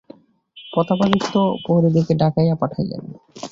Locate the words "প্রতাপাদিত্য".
0.57-1.33